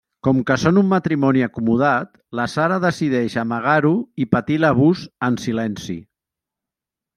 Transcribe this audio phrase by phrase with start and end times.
[0.27, 2.09] Com que són un matrimoni acomodat,
[2.39, 3.93] la Sara decideix amagar-ho
[4.25, 6.01] i patir l'abús en silenci.